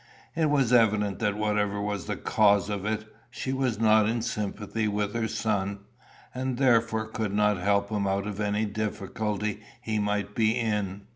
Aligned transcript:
It 0.35 0.49
was 0.49 0.73
evident 0.73 1.19
that 1.19 1.37
whatever 1.37 1.79
was 1.79 2.07
the 2.07 2.15
cause 2.17 2.71
of 2.71 2.85
it, 2.85 3.05
she 3.29 3.53
was 3.53 3.77
not 3.79 4.09
in 4.09 4.23
sympathy 4.23 4.87
with 4.87 5.13
her 5.13 5.27
son, 5.27 5.81
and 6.33 6.57
therefore 6.57 7.05
could 7.05 7.35
not 7.35 7.57
help 7.59 7.91
him 7.91 8.07
out 8.07 8.25
of 8.25 8.41
any 8.41 8.65
difficulty 8.65 9.61
he 9.79 9.99
might 9.99 10.33
be 10.33 10.59
in. 10.59 11.03